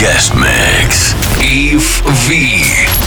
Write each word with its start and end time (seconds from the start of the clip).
Guest 0.00 0.34
Mix. 0.34 1.14
Yves 1.42 2.00
V. 2.26 2.99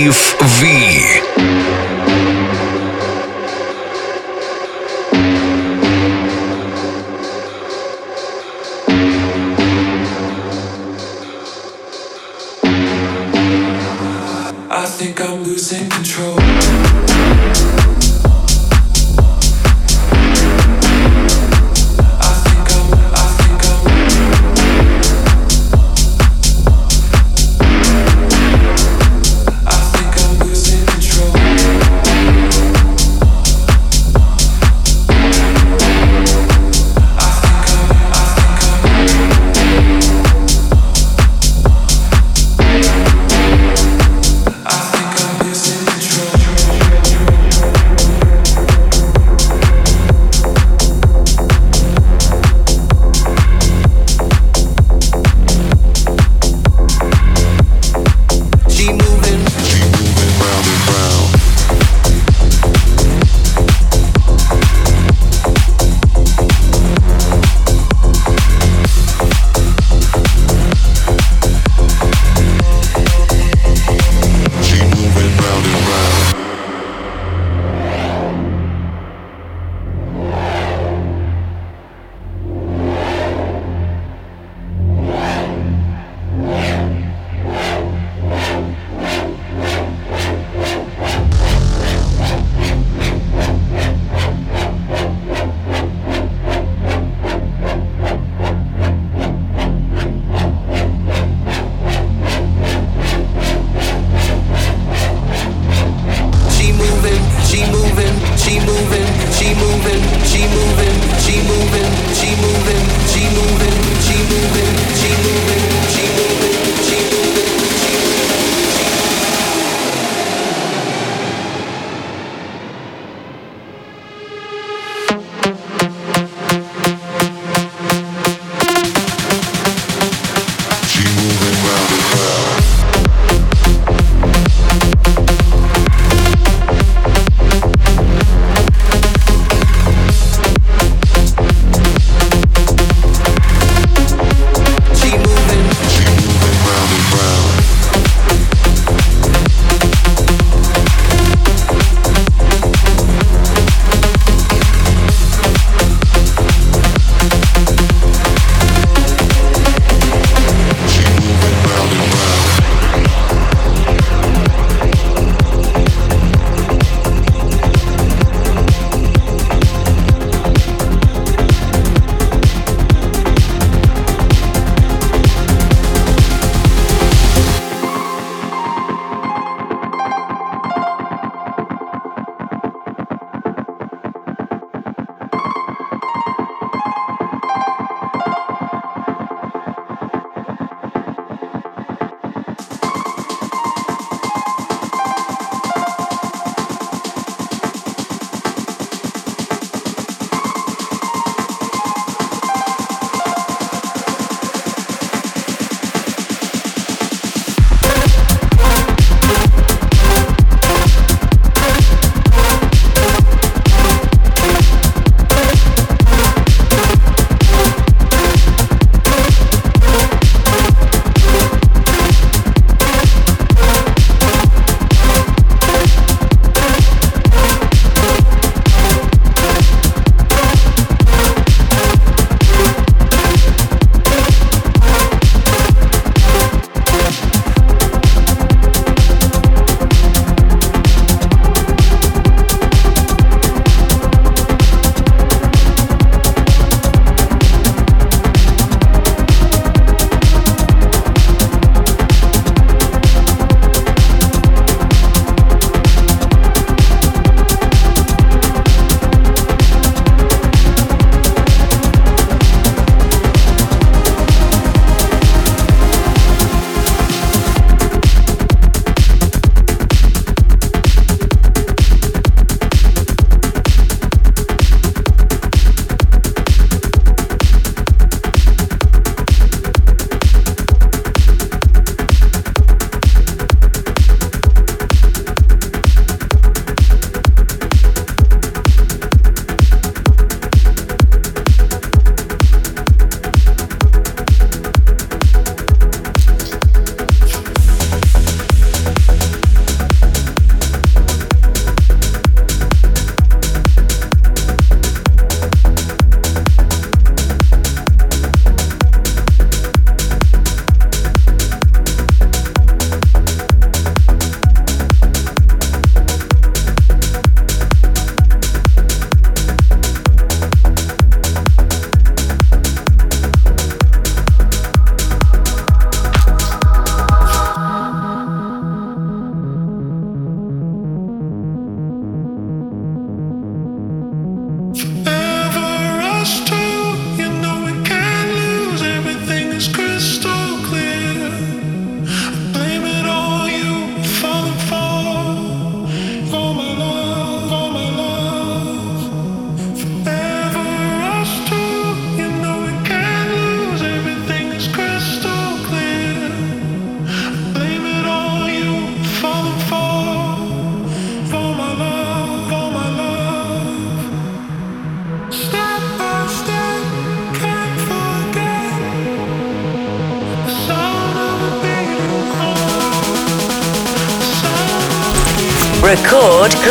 Yves 0.00 0.34
V. 0.40 0.99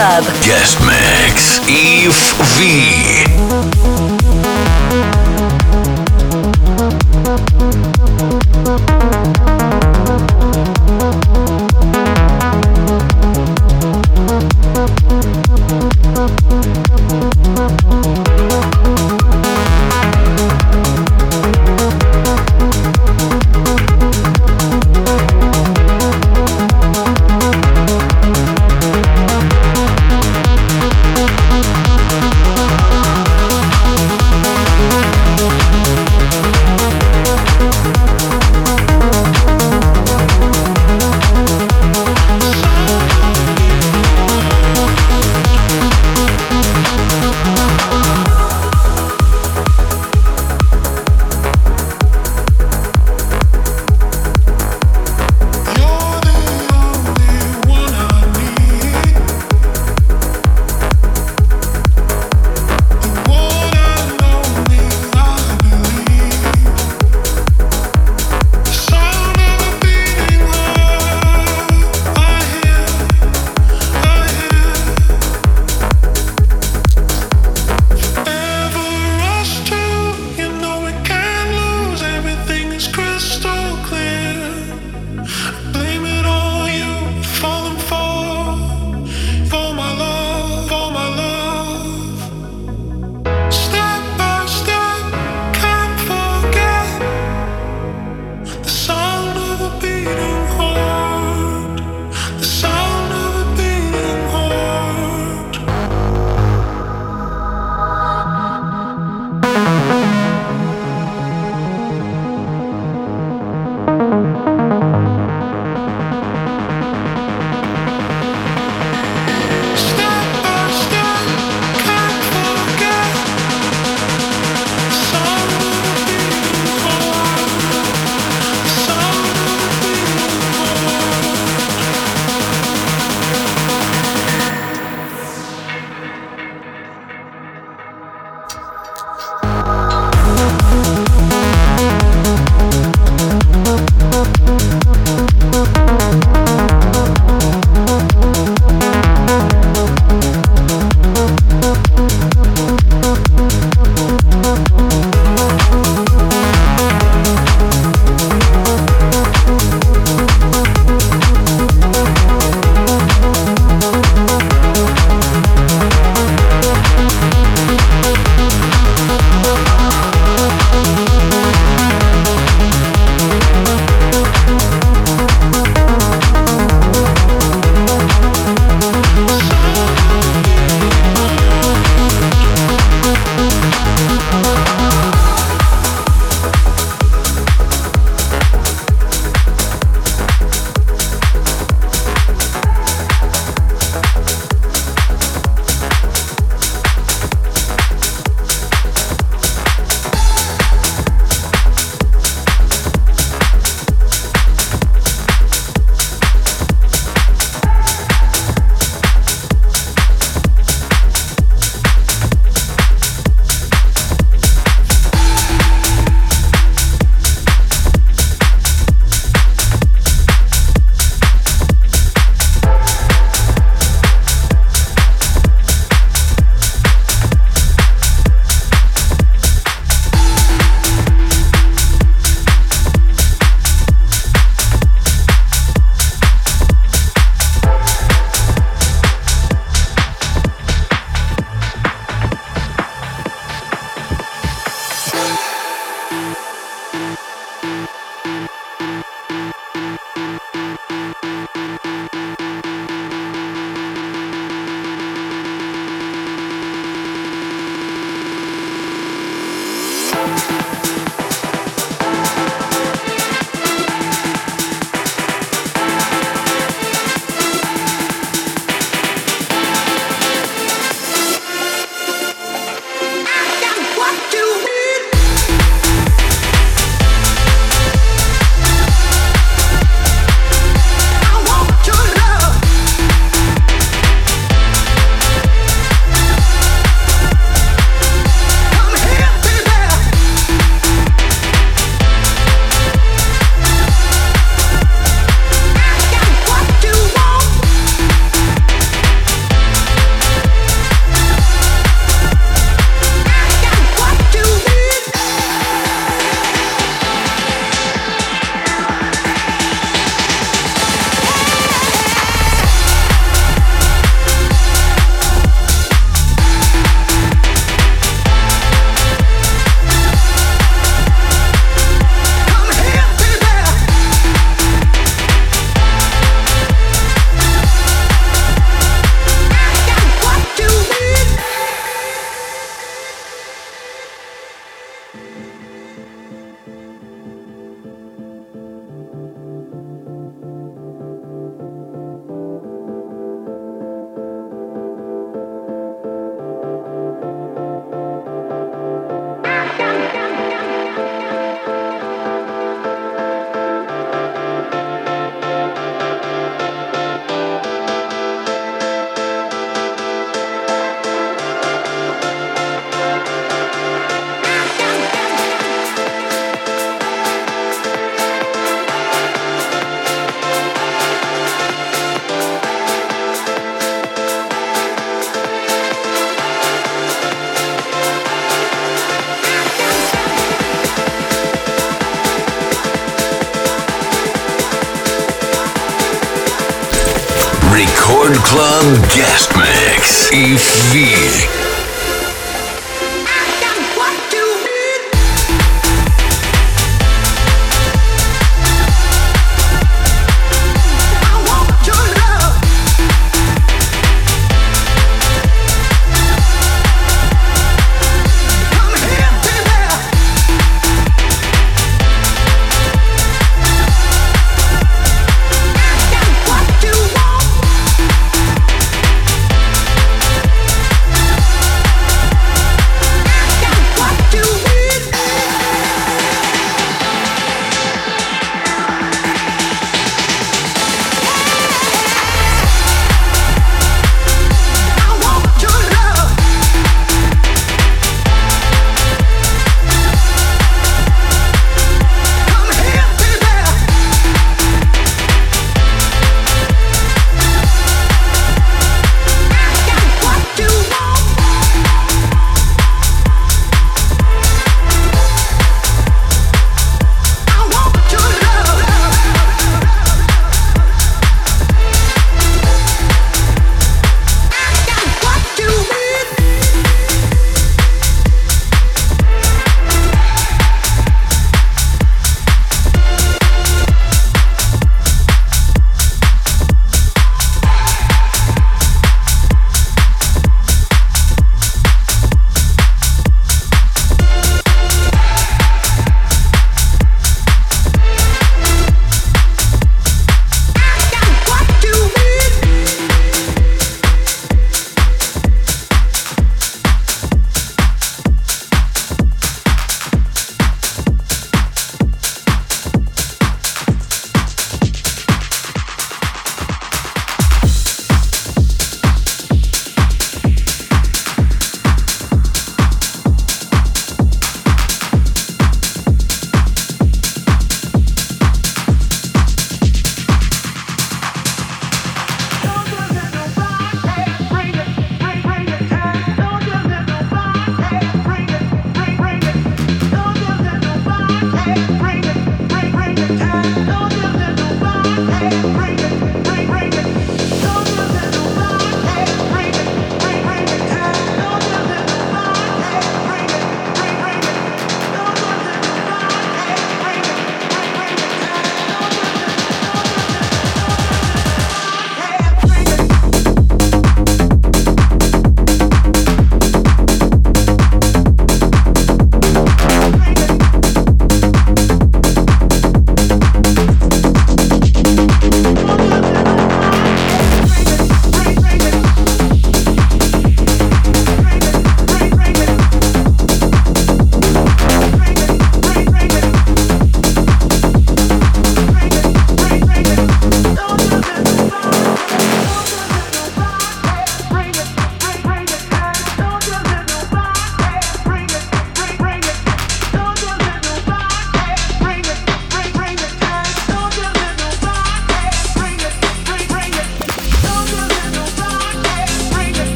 Club. 0.00 0.24
Guest 0.40 0.80
Mix. 0.80 1.60
Yves 1.68 2.32
V. 2.56 3.29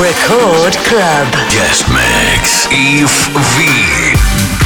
Record 0.00 0.74
Club. 0.88 1.28
Guest 1.50 1.86
Mix. 1.90 2.66
Yves 2.72 3.28
V. 3.28 4.61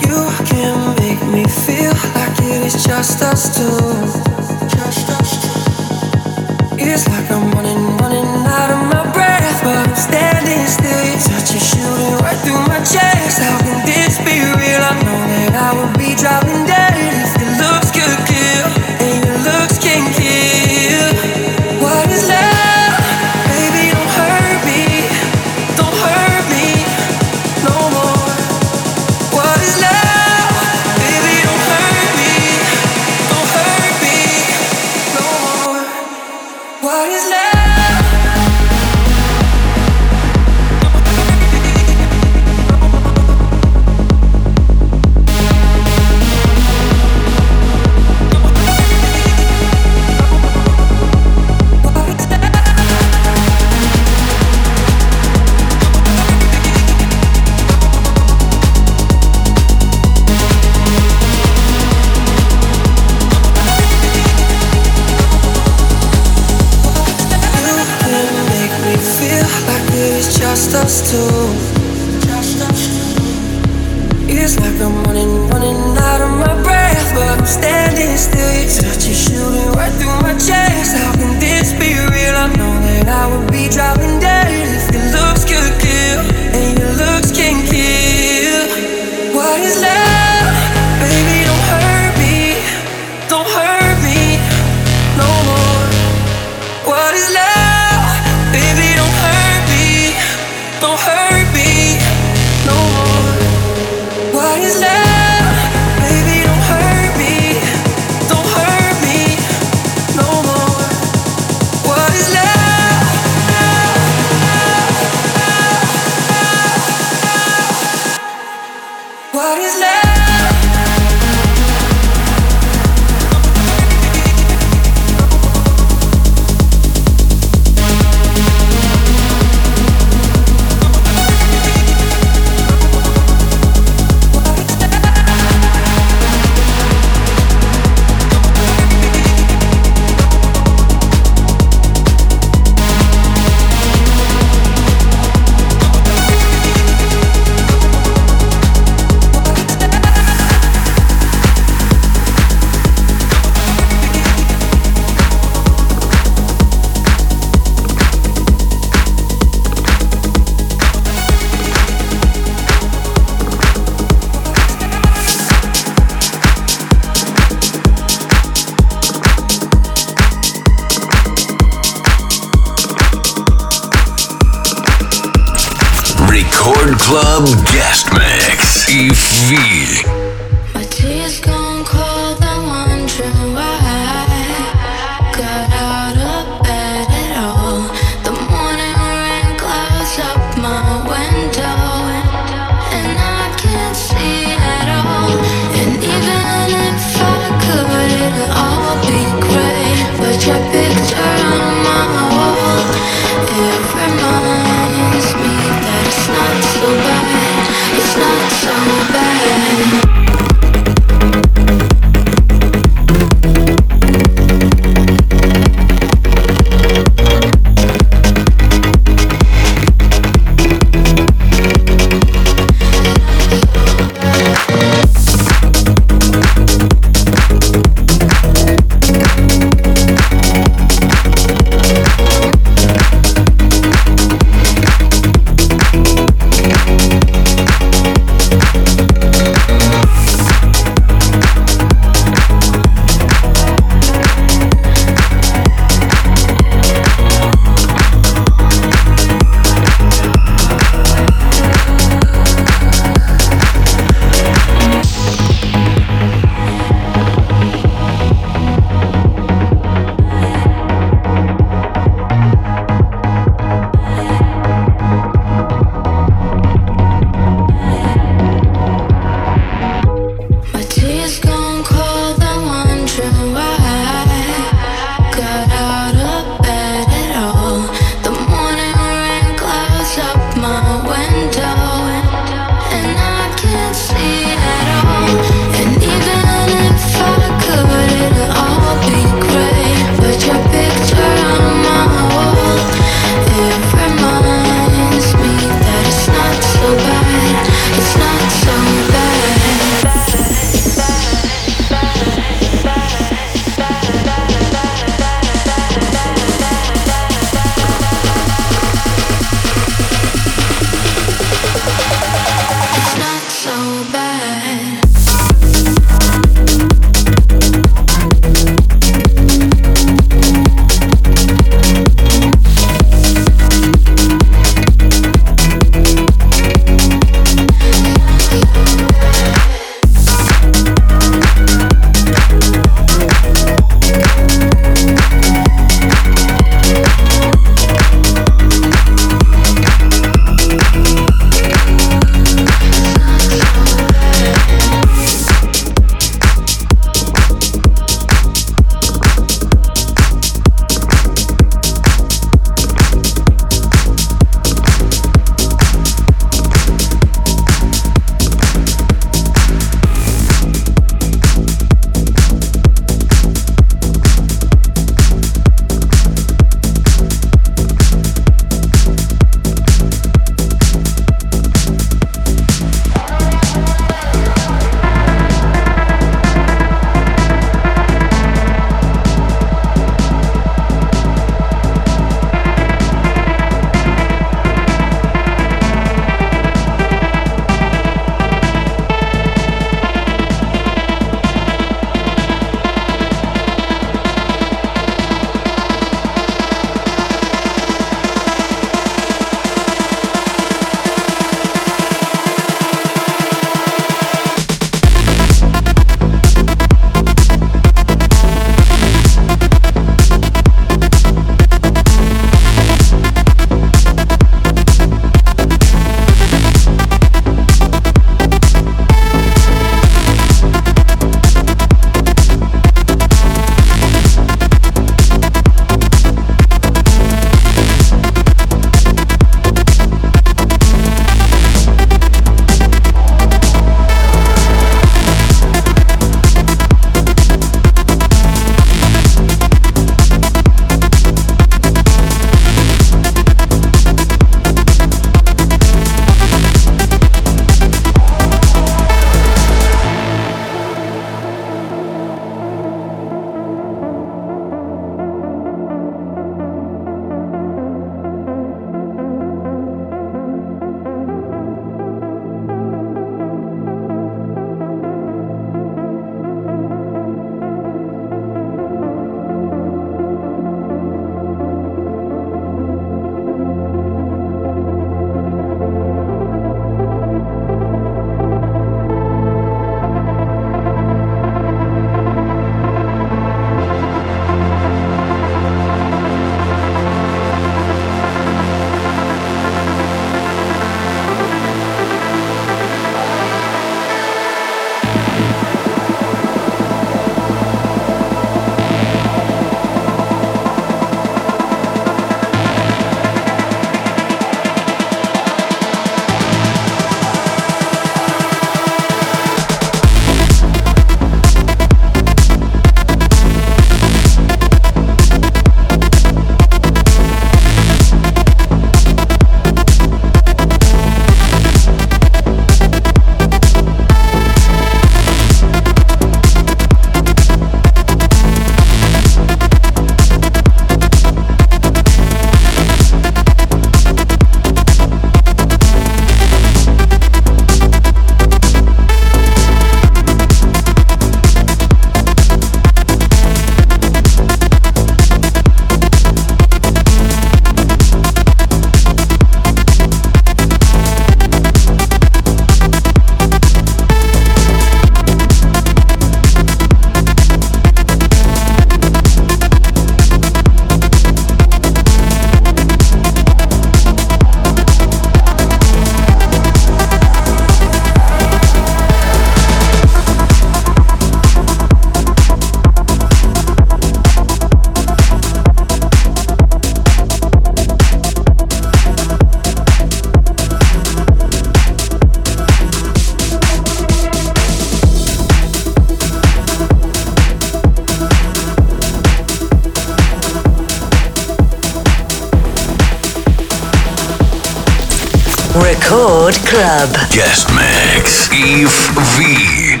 Record 596.00 596.54
Club. 596.66 597.10
Guest 597.30 597.68
Mix. 597.76 598.48
Yves 598.52 599.08
V. 599.36 600.00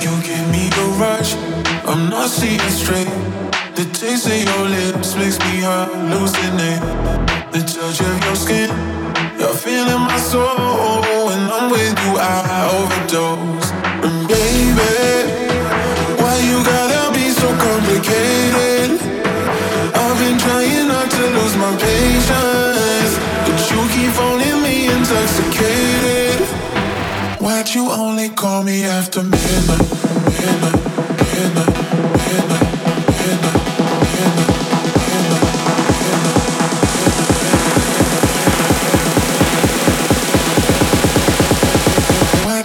You 0.00 0.12
give 0.22 0.46
me 0.50 0.70
the 0.70 0.86
rush. 0.98 1.34
I'm 1.86 2.08
not 2.08 2.30
seeing 2.30 2.58
straight. 2.70 3.06
The 3.76 3.84
taste 3.92 4.26
of 4.26 4.42
your 4.42 4.68
lips 4.68 5.14
makes 5.16 5.38
me 5.40 5.60
hallucinate. 5.60 6.80
The 7.52 7.60
touch 7.60 8.00
of 8.00 8.24
your 8.24 8.36
skin, 8.36 8.70
you're 9.38 9.54
feeling 9.54 10.00
my 10.00 10.18
soul. 10.18 10.67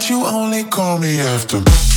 You 0.09 0.25
only 0.25 0.63
call 0.65 0.99
me 0.99 1.19
after? 1.19 1.92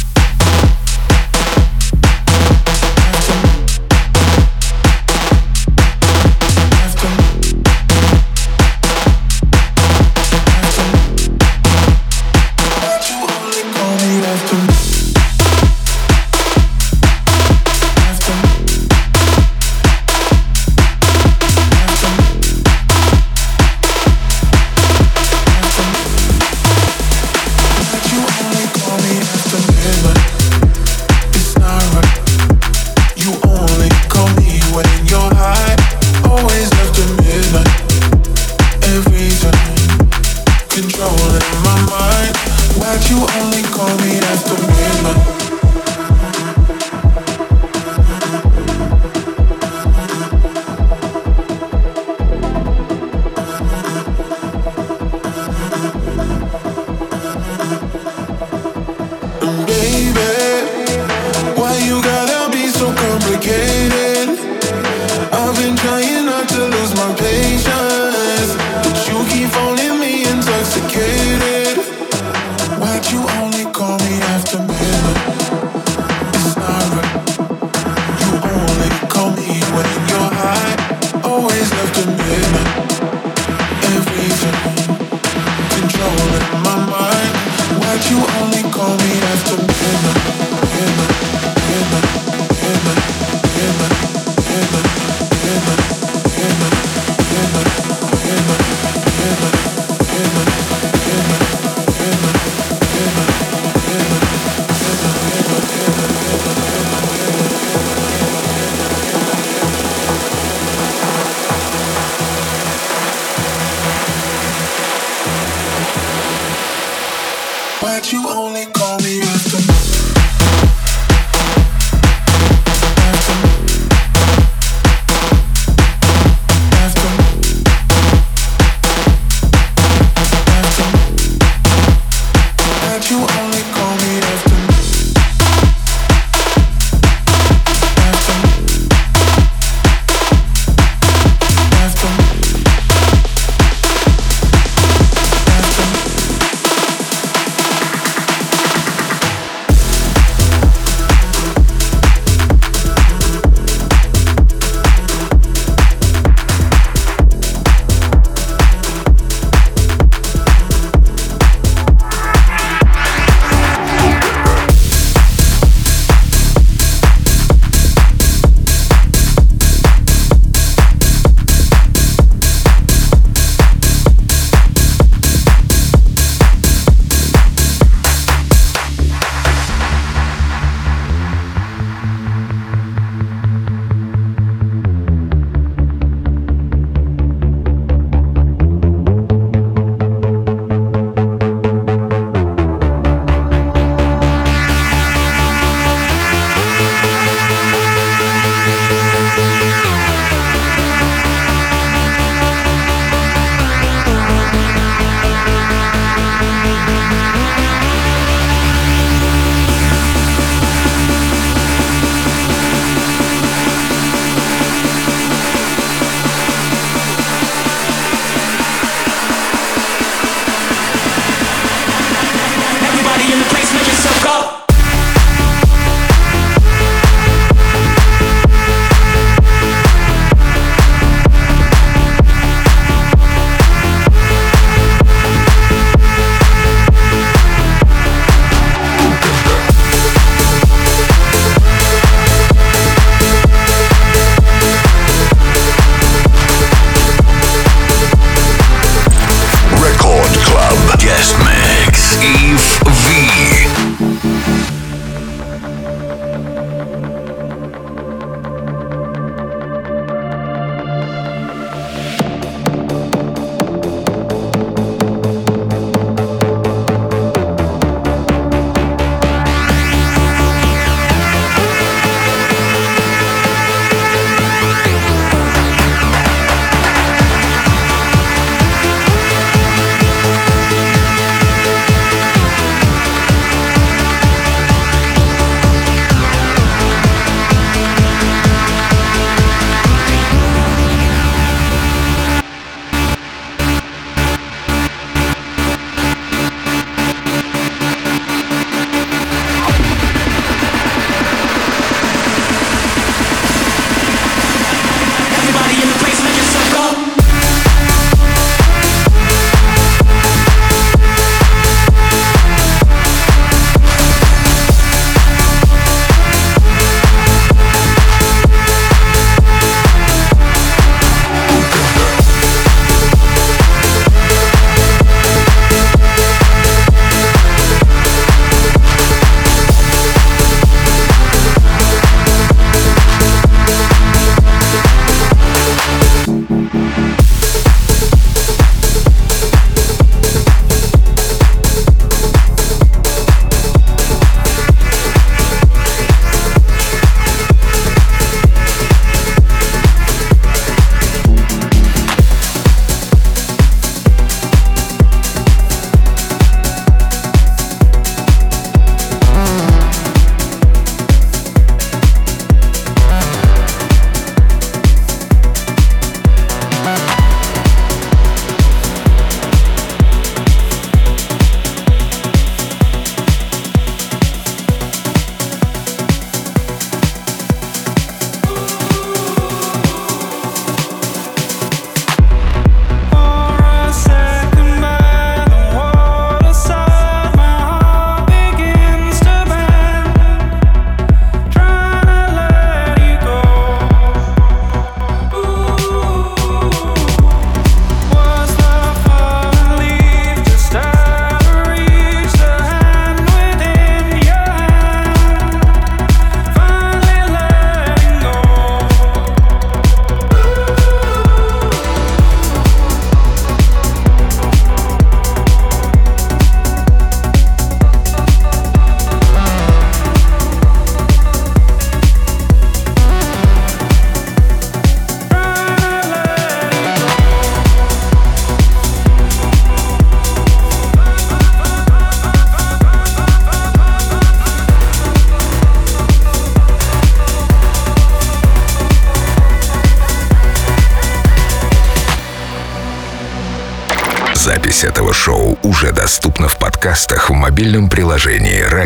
Мобильном 447.57 447.88
приложении 447.88 448.61
«Радио 448.61 448.86